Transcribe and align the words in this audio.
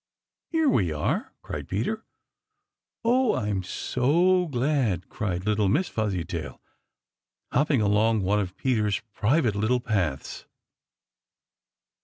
"Here 0.49 0.67
we 0.67 0.91
are!" 0.91 1.31
cried 1.43 1.67
Peter. 1.67 2.03
"Oh, 3.05 3.35
I'm 3.35 3.61
so 3.61 4.47
glad!" 4.47 5.09
cried 5.09 5.45
little 5.45 5.69
Miss 5.69 5.89
Fuzzytail, 5.89 6.59
hopping 7.51 7.81
along 7.81 8.23
one 8.23 8.39
of 8.39 8.57
Peter's 8.57 9.01
private 9.13 9.53
little 9.55 9.79
paths. 9.79 10.47